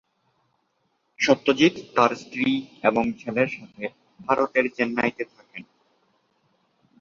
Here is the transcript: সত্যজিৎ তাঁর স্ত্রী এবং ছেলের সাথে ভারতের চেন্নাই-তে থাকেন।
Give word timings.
সত্যজিৎ 1.19 1.75
তাঁর 1.95 2.11
স্ত্রী 2.15 2.47
এবং 2.83 3.03
ছেলের 3.19 3.49
সাথে 3.49 3.83
ভারতের 4.19 4.65
চেন্নাই-তে 4.75 5.23
থাকেন। 5.33 5.63